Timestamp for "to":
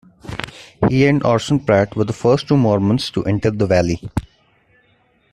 3.11-3.23